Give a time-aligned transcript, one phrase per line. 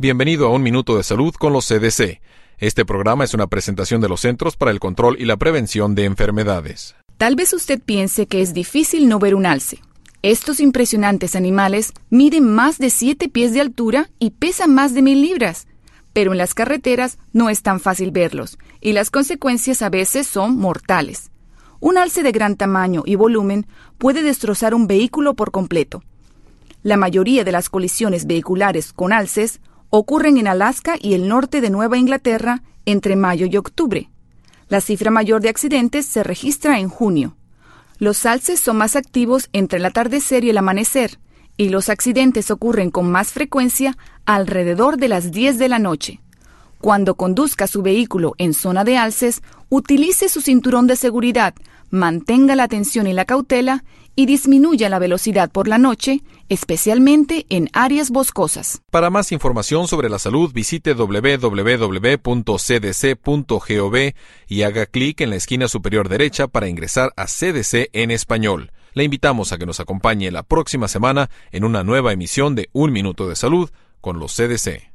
[0.00, 2.22] Bienvenido a Un Minuto de Salud con los CDC.
[2.56, 6.06] Este programa es una presentación de los Centros para el Control y la Prevención de
[6.06, 6.96] Enfermedades.
[7.18, 9.82] Tal vez usted piense que es difícil no ver un alce.
[10.22, 15.20] Estos impresionantes animales miden más de 7 pies de altura y pesan más de mil
[15.20, 15.66] libras.
[16.14, 20.56] Pero en las carreteras no es tan fácil verlos, y las consecuencias a veces son
[20.56, 21.30] mortales.
[21.78, 23.66] Un alce de gran tamaño y volumen
[23.98, 26.02] puede destrozar un vehículo por completo.
[26.82, 29.60] La mayoría de las colisiones vehiculares con alces
[29.90, 34.08] ocurren en Alaska y el norte de Nueva Inglaterra entre mayo y octubre.
[34.68, 37.36] La cifra mayor de accidentes se registra en junio.
[37.98, 41.18] Los alces son más activos entre el atardecer y el amanecer,
[41.56, 46.20] y los accidentes ocurren con más frecuencia alrededor de las 10 de la noche.
[46.80, 51.54] Cuando conduzca su vehículo en zona de alces, utilice su cinturón de seguridad,
[51.90, 53.84] mantenga la atención y la cautela
[54.16, 58.82] y disminuya la velocidad por la noche, especialmente en áreas boscosas.
[58.90, 61.56] Para más información sobre la salud, visite www.cdc.gov
[64.48, 68.72] y haga clic en la esquina superior derecha para ingresar a CDC en español.
[68.92, 72.92] Le invitamos a que nos acompañe la próxima semana en una nueva emisión de Un
[72.92, 74.89] Minuto de Salud con los CDC.